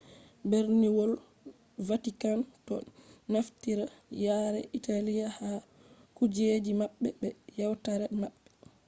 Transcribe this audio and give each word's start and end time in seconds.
berniwol 0.49 1.11
vatikan 1.87 2.39
do 2.65 2.75
naftira 3.31 3.85
yare 4.25 4.61
italy 4.77 5.15
ha 5.37 5.49
kujeji 6.17 6.71
mabbe 6.79 7.09
be 7.19 7.27
yewtare 7.59 8.05
maɓɓe 8.21 8.39